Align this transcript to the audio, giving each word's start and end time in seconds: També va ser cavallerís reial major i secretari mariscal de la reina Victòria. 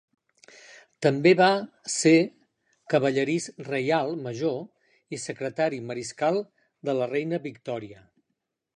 També 1.05 1.33
va 1.41 1.49
ser 1.95 2.13
cavallerís 2.95 3.47
reial 3.69 4.11
major 4.25 4.59
i 5.19 5.23
secretari 5.27 5.83
mariscal 5.91 6.45
de 6.91 7.01
la 7.03 7.13
reina 7.17 7.45
Victòria. 7.49 8.07